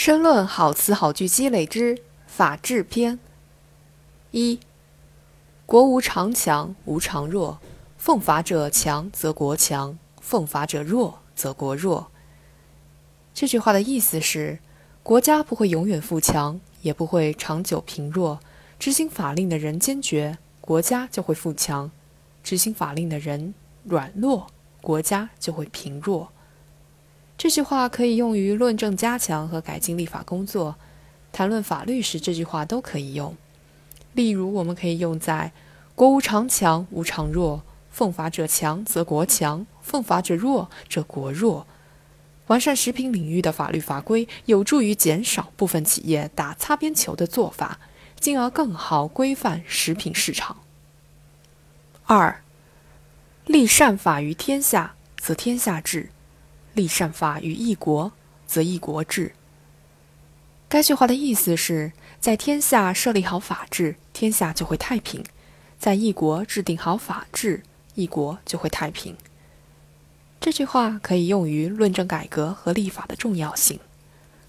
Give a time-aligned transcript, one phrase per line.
[0.00, 3.18] 申论好词好句积累之法治篇。
[4.30, 4.60] 一、
[5.66, 7.58] 国无常强，无常弱。
[7.96, 12.12] 奉法者强，则国强；奉法者弱，则国弱。
[13.34, 14.60] 这句话的意思是，
[15.02, 18.38] 国家不会永远富强，也不会长久贫弱。
[18.78, 21.90] 执行法令的人坚决，国家就会富强；
[22.44, 23.52] 执行法令的人
[23.82, 24.46] 软弱，
[24.80, 26.30] 国家就会贫弱。
[27.38, 30.74] 这句话可以用于论证加强和改进立法工作，
[31.30, 33.36] 谈论法律时，这句话都可以用。
[34.12, 35.52] 例如，我们可以用在
[35.94, 37.60] “国无常强，无常弱；
[37.92, 41.64] 奉法者强，则国强；奉法者弱，则国弱。”
[42.48, 47.78] 完善食品领域的法律法规，有助于减少部分企业打擦边球的做法，
[48.18, 50.56] 进而更好规范食品市场。
[52.06, 52.42] 二，
[53.46, 56.10] 立善法于天下，则天下治。
[56.78, 58.12] 立善法于一国，
[58.46, 59.32] 则一国治。
[60.68, 65.24] 该句话的意思是，在天下设立好法治，天下就会太平；
[65.76, 67.64] 在一国制定好法治，
[67.96, 69.16] 一国就会太平。
[70.38, 73.80] 这句话可以用于论证改革和立法的重要性，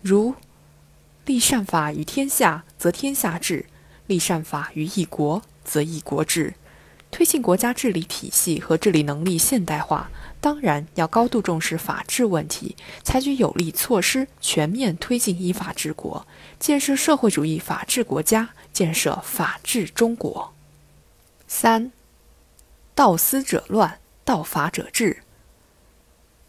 [0.00, 0.34] 如
[1.26, 3.66] “立善法于天下，则天下治；
[4.06, 6.54] 立善法于一国，则一国治。”
[7.14, 16.26] 推进国家治理体系和治理能力现代化，当然要高度重视法治问题，采取有力措施，全面推进依法治国，
[16.58, 20.52] 建设社会主义法治国家，建设法治中国。
[21.46, 21.92] 三，
[22.96, 25.22] 道思者乱，道法者治。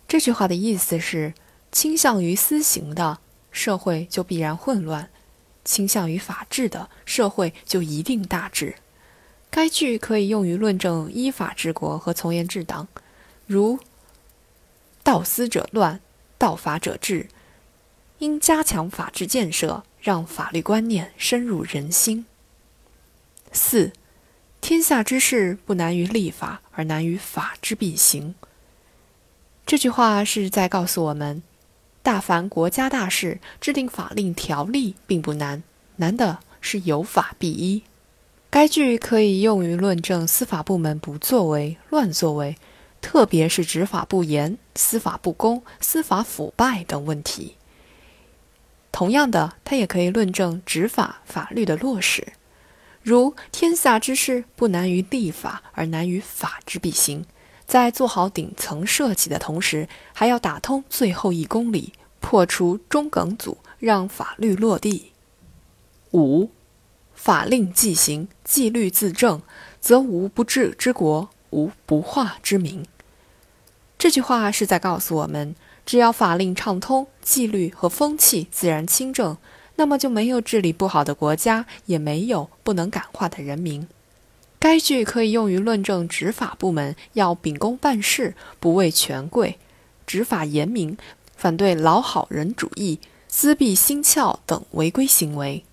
[0.08, 1.36] 这句话的意思是，
[1.72, 3.20] 倾向于私刑的
[3.52, 5.12] 社会就必然混乱，
[5.64, 8.78] 倾向于法治的社会就一定大治。
[9.56, 12.89] 该句可以用于论证依法治国和从严治党，
[13.48, 13.80] 如
[15.02, 16.02] “道思者乱，
[16.38, 17.30] 道法者治”，
[18.20, 22.25] 应加强法治建设，让法律观念深入人心。
[23.53, 23.94] 四，
[24.59, 28.35] 天下之事不难于立法，而难于法之必行。
[29.66, 31.41] 这句话是在告诉我们，
[32.03, 35.63] 大凡国家大事，制定法令条例并不难，
[35.96, 37.84] 难的是有法必依。
[38.56, 42.56] 该句可以用于论证司法部门不作为、乱作为，
[43.02, 47.58] 特别是执法不严、司法不公、司法腐败等问题。
[48.94, 52.32] 同样的，它也可以论证执法法律的落实，
[53.04, 57.26] 如“天下之事不难于立法，而难于法之必行”。
[57.68, 61.92] 在做好顶层设计的同时，还要打通最后一公里，
[62.22, 65.12] 破除中梗阻，让法律落地。
[66.14, 66.50] 五。
[67.16, 69.42] 法令既行，纪律自正，
[69.81, 72.86] 则无不治之国，无不化之民。
[73.98, 75.56] 这句话是在告诉我们，
[75.86, 79.38] 只要法令畅通，纪律和风气自然清正，
[79.78, 83.88] 那么就没有治理不好的国家，也没有不能感化的人民。
[84.59, 89.58] 该句可以用于论证执法部门要秉公办事，不畏权贵，
[90.06, 90.98] 执法严明，
[91.36, 95.64] 反对老好人主义、私弊心窍等违规行为，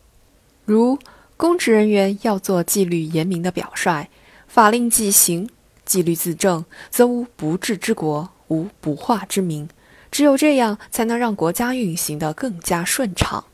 [0.64, 0.98] 如。
[1.36, 4.08] 公职人员要做纪律严明的表率，
[4.46, 5.48] 法令既行，
[5.84, 9.68] 纪律自正，则无不治之国，无不化之民。
[10.10, 13.44] 只有这样，才能让国家运行得更加顺畅。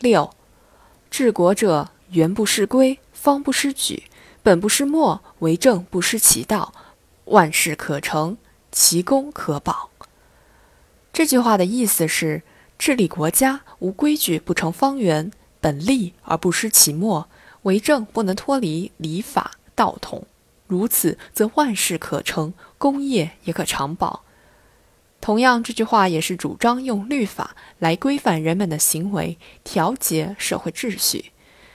[0.00, 0.30] 六，
[1.08, 4.02] 治国者，原不失规，方不失矩，
[4.42, 6.74] 本不失末，为政不失其道，
[7.26, 8.36] 万事可成，
[8.70, 9.90] 其功可保。
[11.12, 12.42] 这句话的意思是，
[12.76, 15.30] 治理国家无规矩不成方圆。
[15.60, 17.28] 本立而不失其末，
[17.62, 20.26] 为政不能脱离礼法道统，
[20.66, 24.22] 如此则万事可成，功业也可长保。
[25.20, 31.32] 同样，这句话也是主张用律法来规范人们的行为，调节社会秩序。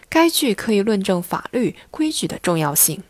[0.07, 3.03] 该句可以论证法律规矩的重要性，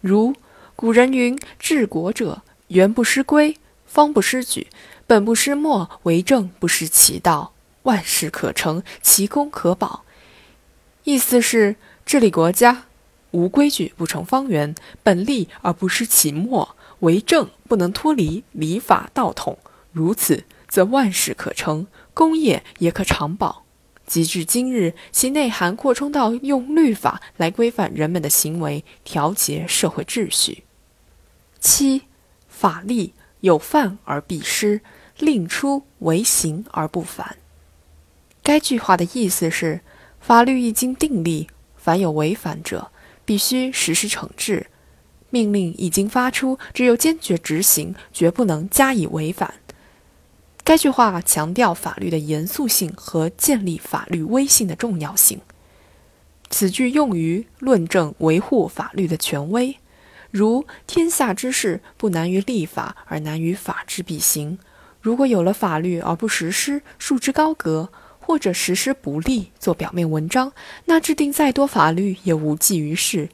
[0.00, 0.34] 如
[0.76, 3.56] 古人云：“治国者，原不失规，
[3.86, 4.68] 方不失矩，
[5.06, 7.52] 本不失末，为政不失其道，
[7.82, 10.04] 万事可成，其功可保。”
[11.04, 11.74] 意思是
[12.06, 12.84] 治理国家，
[13.32, 14.72] 无规矩不成方圆，
[15.02, 19.58] 本立而不失其末，为政不能脱离礼法道统，
[19.90, 23.64] 如此则万事可成，功业也可长保。
[24.06, 30.62] 及至今日，其内涵扩充到用律法来规范人们的行为，调节社会秩序。
[31.58, 32.02] 七，
[32.48, 34.82] 法立有犯而必失，
[35.18, 37.36] 令出为刑而不反。
[38.42, 39.80] 该句话的意思是。
[40.22, 42.92] 法律一经订立，凡有违反者，
[43.24, 44.66] 必须实施惩治；
[45.30, 49.54] 命令一经发出，只有坚决执行，绝不能加以违反。
[50.62, 55.40] 该句话强调法律的严肃性和建立法律威信的重要性。
[56.50, 59.76] 此句用于论证维护法律的权威，
[60.30, 64.60] 如“天下之事不难于立法，而难于法之必行”。
[65.02, 67.90] 如果有了法律而不实施，束之高阁，
[68.24, 70.52] 或者实施不力，做表面文章，
[70.86, 73.28] 那制定再多法律也无济于事。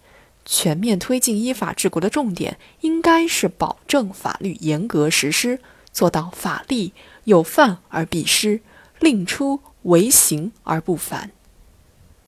[0.44, 5.60] 全面推进依法治国的重点，应该是保证法律严格实施，
[5.92, 6.94] 做到法立
[7.24, 8.62] 有犯而必施，
[8.98, 11.30] 令出为行而不反。